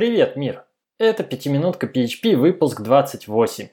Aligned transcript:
Привет, 0.00 0.34
мир! 0.34 0.64
Это 0.98 1.22
пятиминутка 1.22 1.86
PHP, 1.86 2.34
выпуск 2.34 2.80
28. 2.80 3.68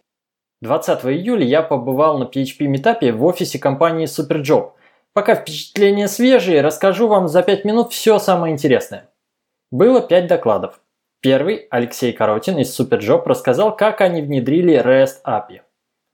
20 0.59 1.05
июля 1.05 1.46
я 1.46 1.61
побывал 1.61 2.17
на 2.19 2.25
PHP 2.25 2.65
метапе 2.65 3.13
в 3.13 3.23
офисе 3.23 3.59
компании 3.59 4.07
Superjob. 4.07 4.74
Пока 5.13 5.36
впечатления 5.36 6.10
свежие, 6.10 6.60
расскажу 6.60 7.08
вам 7.08 7.29
за 7.29 7.44
5 7.44 7.63
минут 7.63 7.94
все 7.94 8.20
самое 8.20 8.54
интересное. 8.54 9.10
Было 9.71 10.02
5 10.02 10.28
докладов. 10.28 10.82
Первый, 11.21 11.66
Алексей 11.70 12.11
Коротин 12.11 12.57
из 12.57 12.78
Superjob, 12.78 13.23
рассказал, 13.23 13.73
как 13.73 14.02
они 14.02 14.21
внедрили 14.21 14.78
REST 14.78 15.21
API. 15.25 15.62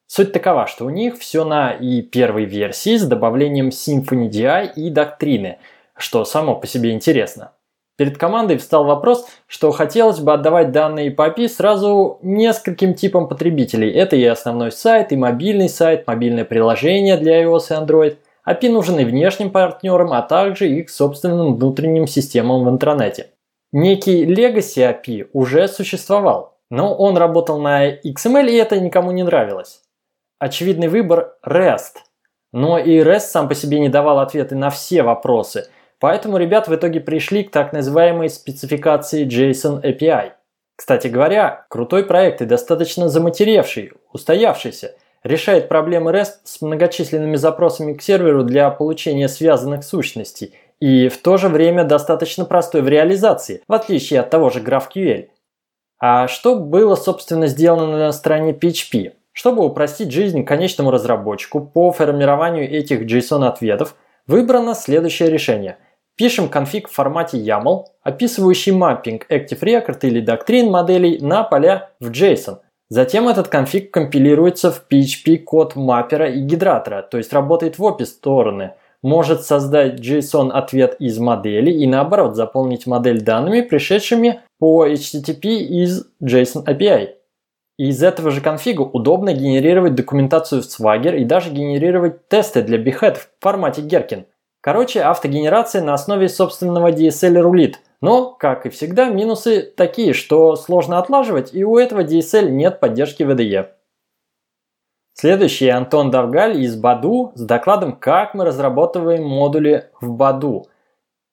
Суть 0.05 0.32
такова, 0.32 0.68
что 0.68 0.86
у 0.86 0.91
них 0.91 1.18
все 1.18 1.43
на 1.43 1.71
и 1.71 2.04
первой 2.04 2.45
версии 2.45 2.98
с 2.98 3.04
добавлением 3.07 3.70
Symfony 3.70 4.30
DI 4.30 4.73
и 4.75 4.91
доктрины, 4.91 5.57
что 5.98 6.23
само 6.23 6.54
по 6.55 6.68
себе 6.68 6.91
интересно. 6.91 7.54
Перед 7.96 8.18
командой 8.18 8.57
встал 8.57 8.86
вопрос, 8.86 9.28
что 9.46 9.71
хотелось 9.71 10.20
бы 10.20 10.34
отдавать 10.34 10.71
данные 10.71 11.12
по 11.12 11.30
API 11.30 11.48
сразу 11.48 12.18
нескольким 12.24 12.96
типам 12.96 13.28
потребителей. 13.28 13.92
Это 13.92 14.15
и 14.15 14.25
основной 14.25 14.71
сайт, 14.71 15.11
и 15.11 15.15
мобильный 15.15 15.70
сайт, 15.70 16.07
мобильное 16.07 16.43
приложение 16.43 17.18
для 17.18 17.43
iOS 17.43 17.65
и 17.70 17.74
Android. 17.74 18.18
API 18.50 18.71
нужен 18.71 19.00
и 19.00 19.06
внешним 19.06 19.51
партнерам, 19.51 20.11
а 20.11 20.24
также 20.24 20.68
их 20.70 20.89
собственным 20.89 21.56
внутренним 21.56 22.07
системам 22.07 22.65
в 22.65 22.70
интернете. 22.70 23.28
Некий 23.71 24.25
Legacy 24.25 24.82
API 24.92 25.28
уже 25.32 25.68
существовал, 25.68 26.57
но 26.71 26.96
он 26.96 27.15
работал 27.15 27.60
на 27.60 27.92
XML 27.92 28.50
и 28.50 28.56
это 28.56 28.79
никому 28.79 29.12
не 29.12 29.21
нравилось. 29.21 29.82
Очевидный 30.39 30.87
выбор 30.87 31.36
REST. 31.46 31.98
Но 32.52 32.80
и 32.80 33.00
REST 33.00 33.20
сам 33.20 33.48
по 33.48 33.56
себе 33.56 33.80
не 33.80 33.89
давал 33.89 34.20
ответы 34.20 34.56
на 34.56 34.72
все 34.72 35.03
вопросы– 35.03 35.67
Поэтому 36.03 36.36
ребят 36.36 36.67
в 36.67 36.75
итоге 36.75 37.00
пришли 37.00 37.45
к 37.45 37.52
так 37.52 37.72
называемой 37.72 38.30
спецификации 38.30 39.25
JSON 39.25 39.81
API. 39.81 40.34
Кстати 40.76 41.08
говоря, 41.08 41.66
крутой 41.70 42.03
проект 42.03 42.42
и 42.42 42.45
достаточно 42.45 43.08
заматеревший, 43.08 43.94
устоявшийся, 44.12 44.95
решает 45.23 45.70
проблемы 45.70 46.12
REST 46.12 46.42
с 46.44 46.62
многочисленными 46.62 47.38
запросами 47.38 47.94
к 47.94 48.02
серверу 48.02 48.44
для 48.44 48.70
получения 48.70 49.30
связанных 49.30 49.86
сущностей 49.86 50.54
и 50.82 51.08
в 51.08 51.22
то 51.22 51.38
же 51.38 51.48
время 51.48 51.86
достаточно 51.86 52.44
простой 52.44 52.82
в 52.82 52.90
реализации, 52.90 53.62
в 53.66 53.72
отличие 53.72 54.20
от 54.20 54.30
того 54.30 54.50
же 54.50 54.60
GraphQL. 54.60 55.30
А 56.00 56.28
что 56.28 56.58
было, 56.58 56.95
собственно, 56.95 57.48
сделано 57.48 57.98
на 57.98 58.12
стороне 58.12 58.52
PHP? 58.52 59.14
Чтобы 59.32 59.64
упростить 59.64 60.12
жизнь 60.12 60.44
конечному 60.44 60.92
разработчику 60.92 61.62
по 61.62 61.94
формированию 61.94 62.70
этих 62.70 63.04
JSON-ответов, 63.04 63.95
выбрано 64.28 64.76
следующее 64.76 65.30
решение– 65.30 65.78
Пишем 66.16 66.47
конфиг 66.47 66.89
в 66.89 66.94
формате 66.94 67.39
YAML, 67.39 67.86
описывающий 68.03 68.72
маппинг 68.72 69.25
Active 69.31 69.61
Record 69.61 70.00
или 70.03 70.20
доктрин 70.20 70.70
моделей 70.70 71.17
на 71.20 71.44
поля 71.44 71.89
в 72.00 72.11
JSON. 72.11 72.59
Затем 72.89 73.28
этот 73.28 73.47
конфиг 73.47 73.92
компилируется 73.92 74.72
в 74.72 74.86
PHP 74.88 75.39
код 75.39 75.75
маппера 75.75 76.30
и 76.30 76.42
гидратора, 76.42 77.02
то 77.02 77.17
есть 77.17 77.33
работает 77.33 77.80
в 77.80 77.83
обе 77.83 78.05
стороны. 78.05 78.73
Может 79.02 79.44
создать 79.44 80.00
JSON 80.00 80.52
ответ 80.52 80.97
из 81.00 81.17
модели 81.17 81.72
и 81.72 81.88
наоборот 81.88 82.36
заполнить 82.36 82.86
модель 82.86 83.22
данными, 83.22 83.61
пришедшими 83.61 84.42
по 84.59 84.86
HTTP 84.86 85.48
из 85.48 86.05
JSON 86.23 86.66
API. 86.66 87.16
из 87.80 88.03
этого 88.03 88.30
же 88.30 88.42
конфига 88.42 88.83
удобно 88.83 89.33
генерировать 89.33 89.95
документацию 89.95 90.61
в 90.61 90.66
Swagger 90.66 91.17
и 91.17 91.25
даже 91.25 91.50
генерировать 91.50 92.27
тесты 92.27 92.61
для 92.61 92.77
Behead 92.77 93.16
в 93.16 93.30
формате 93.42 93.81
Gherkin. 93.81 94.25
Короче, 94.64 95.02
автогенерация 95.02 95.81
на 95.81 95.94
основе 95.94 96.30
собственного 96.30 96.89
DSL 96.94 97.38
рулит. 97.42 97.81
Но, 98.00 98.31
как 98.31 98.66
и 98.66 98.70
всегда, 98.70 99.09
минусы 99.09 99.61
такие, 99.61 100.14
что 100.14 100.55
сложно 100.55 101.00
отлаживать, 101.00 101.53
и 101.53 101.66
у 101.66 101.78
этого 101.78 102.05
DSL 102.05 102.50
нет 102.50 102.80
поддержки 102.80 103.23
VDE. 103.23 103.67
Следующий 105.16 105.67
Антон 105.67 106.11
Давгаль 106.11 106.61
из 106.61 106.78
Баду 106.78 107.33
с 107.36 107.42
докладом, 107.42 107.98
как 107.98 108.36
мы 108.36 108.45
разрабатываем 108.45 109.26
модули 109.26 109.89
в 109.99 110.11
Баду. 110.11 110.67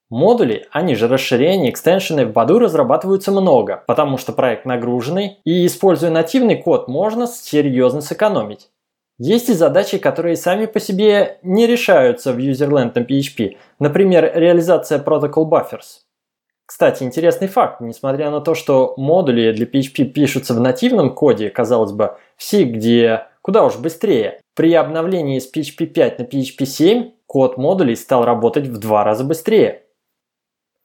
Модули, 0.08 0.66
они 0.72 0.96
же 0.96 1.06
расширения, 1.06 1.70
экстеншены 1.70 2.26
в 2.26 2.32
Баду 2.32 2.58
разрабатываются 2.58 3.30
много, 3.30 3.84
потому 3.86 4.18
что 4.18 4.32
проект 4.32 4.64
нагруженный, 4.64 5.38
и 5.44 5.66
используя 5.66 6.10
нативный 6.10 6.60
код 6.60 6.88
можно 6.88 7.28
серьезно 7.28 8.00
сэкономить. 8.00 8.70
Есть 9.22 9.50
и 9.50 9.52
задачи, 9.52 9.98
которые 9.98 10.34
сами 10.34 10.64
по 10.64 10.80
себе 10.80 11.40
не 11.42 11.66
решаются 11.66 12.32
в 12.32 12.38
userland 12.38 12.92
на 12.94 13.00
PHP, 13.00 13.58
например, 13.78 14.32
реализация 14.34 14.98
Protocol 14.98 15.46
Buffers. 15.46 16.06
Кстати, 16.64 17.02
интересный 17.02 17.46
факт, 17.46 17.82
несмотря 17.82 18.30
на 18.30 18.40
то, 18.40 18.54
что 18.54 18.94
модули 18.96 19.52
для 19.52 19.66
PHP 19.66 20.04
пишутся 20.04 20.54
в 20.54 20.60
нативном 20.60 21.14
коде, 21.14 21.50
казалось 21.50 21.92
бы, 21.92 22.16
в 22.38 22.42
C, 22.42 22.64
где 22.64 23.26
куда 23.42 23.66
уж 23.66 23.76
быстрее, 23.76 24.40
при 24.56 24.72
обновлении 24.72 25.38
с 25.38 25.52
PHP 25.54 25.84
5 25.84 26.18
на 26.18 26.22
PHP 26.22 26.64
7 26.64 27.10
код 27.26 27.58
модулей 27.58 27.96
стал 27.96 28.24
работать 28.24 28.68
в 28.68 28.78
два 28.78 29.04
раза 29.04 29.24
быстрее. 29.24 29.82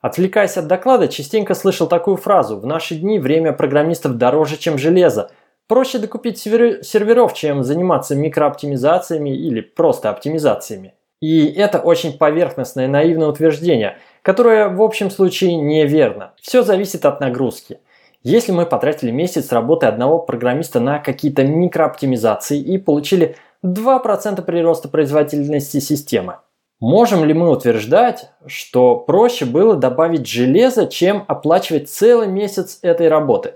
Отвлекаясь 0.02 0.57
от 0.57 0.67
доклада, 0.67 1.07
частенько 1.07 1.53
слышал 1.53 1.88
такую 1.88 2.17
фразу 2.17 2.59
«В 2.59 2.66
наши 2.66 2.96
дни 2.96 3.17
время 3.17 3.53
программистов 3.53 4.17
дороже, 4.17 4.57
чем 4.57 4.78
железо», 4.78 5.31
Проще 5.68 5.98
докупить 5.98 6.38
серверов, 6.38 7.34
чем 7.34 7.64
заниматься 7.64 8.16
микрооптимизациями 8.16 9.31
или 9.31 9.62
просто 9.62 10.12
оптимизациями. 10.12 10.94
И 11.22 11.48
это 11.48 11.80
очень 11.80 12.20
поверхностное 12.20 12.88
наивное 12.88 13.30
утверждение, 13.30 13.98
которое 14.22 14.70
в 14.70 14.80
общем 14.81 15.09
случае 15.09 15.56
неверно. 15.56 16.34
Все 16.40 16.62
зависит 16.62 17.03
от 17.06 17.20
нагрузки. 17.20 17.80
Если 18.22 18.52
мы 18.52 18.68
потратили 18.68 19.09
месяц 19.09 19.52
работы 19.52 19.88
одного 19.88 20.20
программиста 20.20 20.80
на 20.80 21.00
какие-то 21.00 21.44
микрооптимизации 21.44 22.59
и 22.59 22.78
получили 22.78 23.36
2% 23.64 24.42
прироста 24.44 24.88
производительности 24.88 25.80
системы, 25.80 26.38
можем 26.80 27.26
ли 27.26 27.34
мы 27.34 27.50
утверждать, 27.50 28.30
что 28.46 28.97
проще 28.97 29.46
было 29.46 29.76
добавить 29.76 30.28
железо, 30.28 30.86
чем 30.86 31.26
оплачивать 31.28 31.90
целый 31.90 32.28
месяц 32.28 32.78
этой 32.84 33.08
работы? 33.08 33.56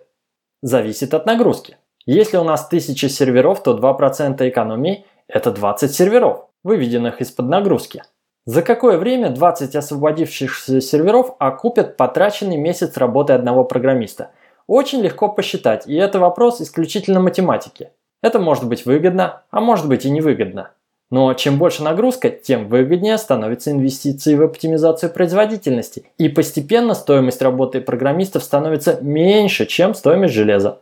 Зависит 0.63 1.13
от 1.13 1.27
нагрузки. 1.27 1.77
Если 2.11 2.37
у 2.37 2.43
нас 2.43 2.65
1000 2.65 3.07
серверов, 3.07 3.61
то 3.61 3.77
2% 3.77 4.49
экономии– 4.49 5.05
это 5.27 5.51
20 5.51 5.93
серверов, 5.93 6.47
выведенных 6.63 7.21
из-под 7.21 7.49
нагрузки. 7.49 8.01
За 8.45 8.63
какое 8.63 8.97
время 8.97 9.29
20 9.29 9.75
освободившихся 9.75 10.81
серверов 10.81 11.35
окупят 11.37 11.97
потраченный 11.97 12.57
месяц 12.57 12.97
работы 12.97 13.33
одного 13.33 13.63
программиста? 13.63 14.31
Очень 14.65 15.01
легко 15.01 15.29
посчитать, 15.29 15.85
и 15.85 15.93
это 15.97 16.17
вопрос 16.17 16.61
исключительно 16.61 17.19
математики. 17.19 17.91
Это 18.23 18.39
может 18.39 18.67
быть 18.67 18.87
выгодно, 18.87 19.43
а 19.51 19.61
может 19.61 19.87
быть 19.87 20.03
и 20.05 20.09
невыгодно. 20.09 20.71
Но 21.11 21.35
чем 21.35 21.59
больше 21.59 21.83
нагрузка, 21.83 22.31
тем 22.31 22.69
выгоднее 22.69 23.19
становятся 23.19 23.69
инвестиции 23.69 24.33
в 24.33 24.41
оптимизацию 24.41 25.13
производительности, 25.13 26.07
и 26.17 26.27
постепенно 26.27 26.95
стоимость 26.95 27.43
работы 27.43 27.81
программистов 27.81 28.43
становится 28.43 28.97
меньше, 28.99 29.67
чем 29.67 29.93
стоимость 29.93 30.33
железа. 30.33 30.79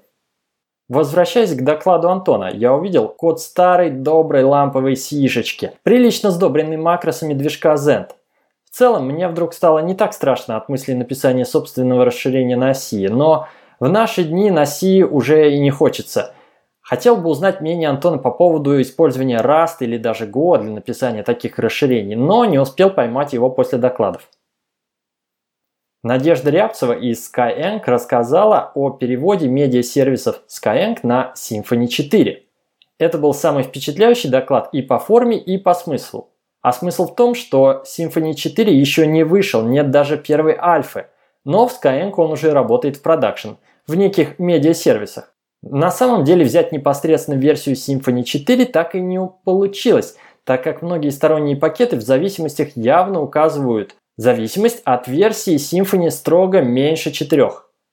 Возвращаясь 0.90 1.54
к 1.54 1.64
докладу 1.64 2.10
Антона, 2.10 2.50
я 2.54 2.74
увидел 2.74 3.10
код 3.10 3.42
старой 3.42 3.90
доброй 3.90 4.44
ламповой 4.44 4.96
сишечки, 4.96 5.74
прилично 5.84 6.32
сдобренный 6.32 6.78
макросами 6.78 7.34
движка 7.34 7.74
Zend. 7.74 8.12
В 8.64 8.74
целом, 8.74 9.08
мне 9.08 9.28
вдруг 9.28 9.54
стало 9.54 9.80
не 9.80 9.96
так 9.96 10.14
страшно 10.14 10.56
от 10.56 10.70
мысли 10.70 10.94
написания 10.94 11.44
собственного 11.44 12.06
расширения 12.06 12.56
на 12.56 12.70
оси, 12.70 13.10
но 13.10 13.50
в 13.82 13.90
наши 13.90 14.24
дни 14.24 14.50
на 14.50 14.62
оси 14.62 15.04
уже 15.04 15.52
и 15.54 15.60
не 15.60 15.72
хочется. 15.72 16.34
Хотел 16.80 17.18
бы 17.18 17.30
узнать 17.30 17.60
мнение 17.60 17.90
Антона 17.90 18.18
по 18.18 18.32
поводу 18.32 18.82
использования 18.82 19.42
Rust 19.42 19.78
или 19.82 19.98
даже 19.98 20.26
Go 20.26 20.58
для 20.58 20.72
написания 20.72 21.22
таких 21.22 21.60
расширений, 21.60 22.16
но 22.16 22.46
не 22.46 22.60
успел 22.60 22.92
поймать 22.92 23.34
его 23.34 23.50
после 23.50 23.78
докладов. 23.78 24.30
Надежда 26.04 26.52
Рябцева 26.52 26.94
из 26.94 27.28
Skyeng 27.28 27.82
рассказала 27.86 28.72
о 28.76 28.92
переводе 28.92 29.48
медиасервисов 29.48 30.42
Skyeng 30.48 31.00
на 31.02 31.34
Symfony 31.36 31.88
4. 31.88 32.44
Это 33.00 33.18
был 33.18 33.34
самый 33.34 33.64
впечатляющий 33.64 34.30
доклад 34.30 34.70
и 34.74 34.84
по 34.84 35.00
форме, 35.00 35.40
и 35.40 35.58
по 35.58 35.74
смыслу. 35.74 36.30
А 36.62 36.72
смысл 36.72 37.08
в 37.08 37.16
том, 37.16 37.34
что 37.34 37.84
Symfony 37.84 38.36
4 38.36 38.80
еще 38.80 39.08
не 39.08 39.24
вышел, 39.24 39.64
нет 39.64 39.90
даже 39.90 40.18
первой 40.18 40.56
альфы, 40.56 41.08
но 41.44 41.68
в 41.68 41.74
Skyeng 41.74 42.14
он 42.18 42.32
уже 42.32 42.52
работает 42.52 42.98
в 42.98 43.02
продакшн, 43.02 43.54
в 43.88 43.96
неких 43.96 44.38
медиасервисах. 44.38 45.34
На 45.64 45.90
самом 45.90 46.24
деле 46.24 46.46
взять 46.46 46.72
непосредственно 46.72 47.40
версию 47.40 47.76
Symfony 47.76 48.22
4 48.22 48.66
так 48.66 48.94
и 48.94 49.02
не 49.02 49.20
получилось, 49.46 50.16
так 50.44 50.64
как 50.64 50.84
многие 50.84 51.10
сторонние 51.10 51.58
пакеты 51.58 51.96
в 51.98 52.02
зависимостях 52.02 52.78
явно 52.78 53.20
указывают 53.20 53.96
Зависимость 54.18 54.82
от 54.84 55.08
версии 55.08 55.58
Symfony 55.58 56.10
строго 56.10 56.62
меньше 56.62 57.12
4. 57.12 57.52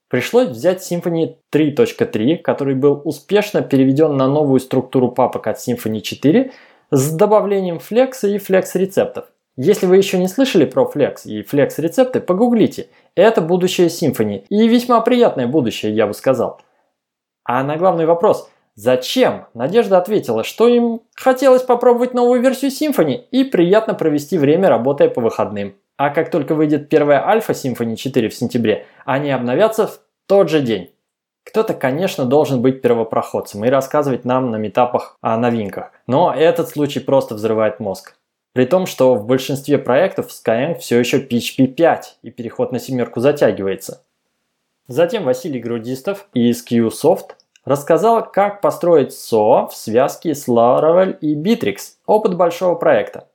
Пришлось 0.09 0.49
взять 0.49 0.81
Symfony 0.81 1.37
3.3, 1.55 2.39
который 2.39 2.75
был 2.75 3.03
успешно 3.05 3.61
переведен 3.61 4.17
на 4.17 4.27
новую 4.27 4.61
структуру 4.61 5.13
папок 5.13 5.47
от 5.47 5.59
Symfony 5.59 6.01
4 6.01 6.51
с 6.91 7.13
добавлением 7.13 7.77
Flex 7.77 8.13
и 8.23 8.39
Flex 8.39 8.71
рецептов. 8.75 9.27
Если 9.57 9.85
вы 9.85 9.99
еще 9.99 10.17
не 10.17 10.29
слышали 10.29 10.65
про 10.65 10.91
Flex 10.91 11.27
и 11.27 11.43
Flex 11.43 11.73
рецепты, 11.77 12.21
погуглите. 12.21 12.89
Это 13.15 13.43
будущее 13.43 13.89
Symfony. 13.89 14.47
И 14.49 14.67
весьма 14.67 15.03
приятное 15.03 15.47
будущее, 15.47 15.95
я 15.95 16.07
бы 16.07 16.15
сказал. 16.15 16.59
А 17.45 17.63
на 17.63 17.77
главный 17.77 18.07
вопрос 18.07 18.49
«Зачем?» 18.77 19.45
Надежда 19.53 19.99
ответила, 19.99 20.43
что 20.43 20.69
им 20.69 21.03
хотелось 21.15 21.63
попробовать 21.63 22.15
новую 22.15 22.41
версию 22.41 22.71
Symfony 22.71 23.25
и 23.31 23.45
приятно 23.45 23.93
провести 23.93 24.39
время, 24.39 24.71
работая 24.71 25.11
по 25.11 25.21
выходным. 25.21 25.75
А 25.97 26.11
как 26.11 26.31
только 26.31 26.55
выйдет 26.55 26.89
первая 26.89 27.27
альфа 27.27 27.53
Symfony 27.53 27.97
4 27.97 28.29
в 28.29 28.35
сентябре, 28.35 28.87
они 29.05 29.31
обновятся 29.31 29.87
в 29.87 30.01
тот 30.27 30.49
же 30.49 30.61
день. 30.61 30.91
Кто-то, 31.45 31.75
конечно, 31.75 32.25
должен 32.25 32.63
быть 32.63 32.83
первопроходцем 32.83 33.65
и 33.65 33.69
рассказывать 33.69 34.25
нам 34.25 34.51
на 34.51 34.57
метапах 34.57 35.19
о 35.21 35.37
новинках, 35.37 35.93
но 36.07 36.35
этот 36.35 36.71
случай 36.71 37.01
просто 37.01 37.35
взрывает 37.35 37.81
мозг. 37.81 38.17
При 38.55 38.67
том, 38.67 38.87
что 38.87 39.15
в 39.15 39.27
большинстве 39.27 39.79
проектов 39.79 40.29
Skyeng 40.29 40.79
все 40.79 40.99
еще 40.99 41.19
PHP 41.19 41.67
5 41.67 42.19
и 42.23 42.31
переход 42.31 42.73
на 42.73 42.79
семерку 42.79 43.21
затягивается. 43.21 44.05
Затем 44.87 45.25
Василий 45.25 45.61
Грудистов 45.61 46.29
из 46.35 46.65
QSoft 46.65 47.33
рассказал, 47.65 48.31
как 48.31 48.61
построить 48.61 49.13
SOA 49.13 49.69
в 49.69 49.75
связке 49.75 50.35
с 50.35 50.49
Laravel 50.49 51.19
и 51.19 51.35
Bittrex, 51.35 51.79
опыт 52.07 52.37
большого 52.37 52.75
проекта. 52.75 53.29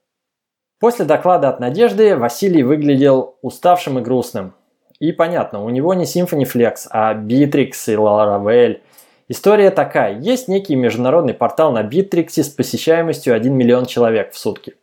После 0.80 1.04
доклада 1.04 1.50
от 1.50 1.60
Надежды 1.60 2.16
Василий 2.16 2.64
выглядел 2.64 3.36
уставшим 3.42 4.00
и 4.00 4.02
грустным. 4.02 4.54
И 5.00 5.12
понятно, 5.12 5.64
у 5.64 5.70
него 5.70 5.94
не 5.94 6.06
Symfony 6.06 6.44
Flex, 6.44 6.88
а 6.90 7.14
Bittrex 7.14 7.72
и 7.88 7.96
Laravel. 7.96 8.80
История 9.28 9.72
такая. 9.72 10.18
Есть 10.18 10.48
некий 10.48 10.78
международный 10.78 11.34
портал 11.34 11.74
на 11.74 11.84
Bittrex 11.84 12.44
с 12.44 12.48
посещаемостью 12.48 13.36
1 13.36 13.54
миллион 13.54 13.88
человек 13.88 14.32
в 14.32 14.38
сутки. 14.38 14.76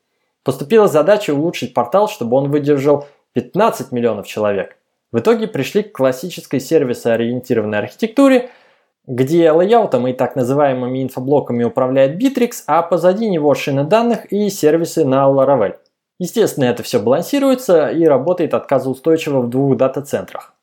Поступила 0.44 0.86
задача 0.86 1.32
улучшить 1.32 1.72
портал, 1.72 2.08
чтобы 2.08 2.36
он 2.36 2.50
выдержал 2.50 3.06
15 3.32 3.90
миллионов 3.90 4.26
человек. 4.26 4.76
В 5.12 5.18
итоге 5.18 5.46
пришли 5.46 5.82
к 5.82 5.92
классической 5.92 6.60
сервисоориентированной 6.60 7.78
архитектуре, 7.78 8.50
где 9.06 9.50
лейаутом 9.50 10.06
и 10.08 10.12
так 10.12 10.36
называемыми 10.36 11.02
инфоблоками 11.02 11.64
управляет 11.64 12.22
Bittrex, 12.22 12.64
а 12.66 12.82
позади 12.82 13.30
него 13.30 13.54
шины 13.54 13.84
данных 13.84 14.30
и 14.30 14.50
сервисы 14.50 15.06
на 15.06 15.24
Laravel. 15.24 15.76
Естественно, 16.18 16.64
это 16.64 16.82
все 16.82 16.98
балансируется 16.98 17.88
и 17.88 18.04
работает 18.04 18.54
отказоустойчиво 18.54 19.40
в 19.40 19.50
двух 19.50 19.76
дата-центрах. 19.76 20.54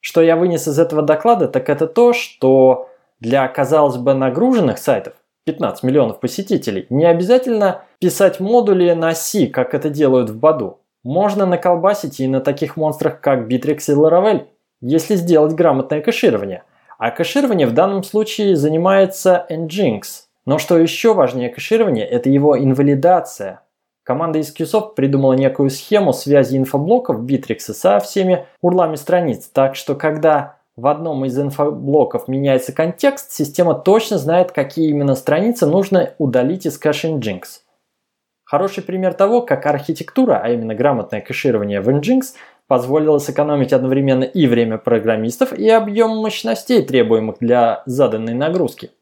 Что 0.00 0.22
я 0.22 0.36
вынес 0.36 0.66
из 0.66 0.78
этого 0.78 1.02
доклада, 1.02 1.48
так 1.48 1.68
это 1.68 1.86
то, 1.86 2.12
что 2.12 2.88
для, 3.20 3.46
казалось 3.48 3.96
бы, 3.96 4.14
нагруженных 4.14 4.78
сайтов 4.78 5.14
15 5.44 5.84
миллионов 5.84 6.20
посетителей, 6.20 6.86
не 6.90 7.04
обязательно 7.04 7.82
писать 8.00 8.40
модули 8.40 8.92
на 8.92 9.14
C, 9.14 9.46
как 9.46 9.74
это 9.74 9.88
делают 9.88 10.30
в 10.30 10.38
Баду. 10.38 10.80
Можно 11.04 11.46
наколбасить 11.46 12.18
и 12.18 12.26
на 12.26 12.40
таких 12.40 12.76
монстрах, 12.76 13.20
как 13.20 13.48
Bittrex 13.48 13.78
и 13.88 13.92
Laravel, 13.92 14.46
если 14.80 15.14
сделать 15.14 15.54
грамотное 15.54 16.00
кэширование. 16.00 16.64
А 16.98 17.10
кэширование 17.12 17.68
в 17.68 17.74
данном 17.74 18.02
случае 18.02 18.56
занимается 18.56 19.46
Nginx. 19.48 20.02
Но 20.46 20.58
что 20.58 20.76
еще 20.78 21.14
важнее 21.14 21.48
кэширования, 21.48 22.04
это 22.04 22.28
его 22.28 22.58
инвалидация– 22.58 23.60
Команда 24.06 24.38
из 24.38 24.54
QSoft 24.54 24.94
придумала 24.94 25.32
некую 25.32 25.68
схему 25.68 26.12
связи 26.12 26.56
инфоблоков 26.56 27.22
Bittrex 27.24 27.58
со 27.58 27.98
всеми 27.98 28.46
урлами 28.60 28.94
страниц, 28.94 29.50
так 29.52 29.74
что 29.74 29.96
когда 29.96 30.58
в 30.76 30.86
одном 30.86 31.24
из 31.24 31.36
инфоблоков 31.36 32.28
меняется 32.28 32.72
контекст, 32.72 33.32
система 33.32 33.74
точно 33.74 34.18
знает, 34.18 34.52
какие 34.52 34.90
именно 34.90 35.16
страницы 35.16 35.66
нужно 35.66 36.14
удалить 36.18 36.66
из 36.66 36.78
кэша 36.78 37.08
Nginx. 37.08 37.42
Хороший 38.44 38.84
пример 38.84 39.12
того, 39.12 39.42
как 39.42 39.66
архитектура, 39.66 40.40
а 40.40 40.50
именно 40.50 40.76
грамотное 40.76 41.20
кэширование 41.20 41.80
в 41.80 41.88
Nginx, 41.88 42.34
позволило 42.68 43.18
сэкономить 43.18 43.72
одновременно 43.72 44.22
и 44.22 44.46
время 44.46 44.78
программистов, 44.78 45.52
и 45.52 45.68
объем 45.68 46.16
мощностей, 46.18 46.80
требуемых 46.82 47.38
для 47.40 47.82
заданной 47.86 48.34
нагрузки. 48.34 48.92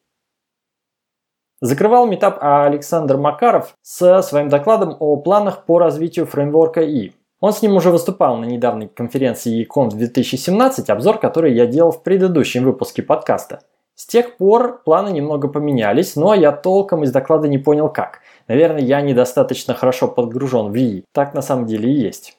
Закрывал 1.65 2.07
метап 2.07 2.37
Александр 2.43 3.17
Макаров 3.17 3.75
со 3.81 4.21
своим 4.21 4.51
докладом 4.51 4.99
о 5.01 5.17
планах 5.17 5.65
по 5.65 5.79
развитию 5.79 6.27
фреймворка 6.27 6.83
И. 6.83 7.13
Он 7.41 7.55
с 7.55 7.63
ним 7.63 7.77
уже 7.77 7.91
выступал 7.91 8.37
на 8.37 8.45
недавней 8.45 8.87
конференции 8.87 9.67
eConf 9.67 9.95
2017, 9.95 10.91
обзор 10.91 11.19
который 11.19 11.55
я 11.55 11.65
делал 11.65 11.91
в 11.91 12.03
предыдущем 12.03 12.65
выпуске 12.65 13.03
подкаста. 13.03 13.61
С 13.95 14.05
тех 14.05 14.37
пор 14.37 14.83
планы 14.85 15.09
немного 15.09 15.49
поменялись, 15.49 16.17
но 16.17 16.35
я 16.35 16.53
толком 16.53 17.03
из 17.03 17.13
доклада 17.13 17.49
не 17.49 17.57
понял 17.57 17.89
как. 17.89 18.21
Наверное, 18.47 18.83
я 18.83 19.01
недостаточно 19.01 19.73
хорошо 19.73 20.07
подгружен 20.07 20.71
в 20.71 20.77
ИИ. 20.77 21.07
Так 21.15 21.33
на 21.33 21.41
самом 21.41 21.65
деле 21.65 21.91
и 21.91 21.99
есть. 21.99 22.37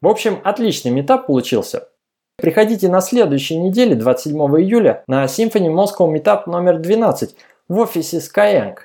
В 0.00 0.06
общем, 0.06 0.38
отличный 0.44 0.92
метап 0.92 1.26
получился. 1.26 1.88
Приходите 2.36 2.88
на 2.88 3.00
следующей 3.00 3.58
неделе, 3.58 3.96
27 3.96 4.38
июля, 4.60 5.02
на 5.08 5.24
Symphony 5.24 5.66
Moscow 5.66 6.08
Meetup 6.08 6.42
номер 6.46 6.78
12, 6.78 7.34
в 7.68 7.78
офисе 7.78 8.18
Skyeng. 8.18 8.78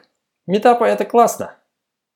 Метапы 0.45 0.85
это 0.85 1.05
классно. 1.05 1.55